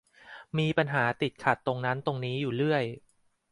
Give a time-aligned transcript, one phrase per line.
[0.57, 2.83] มีปัญหาติดขัดตรงนั้นตรงนี้อยู่เรื่อย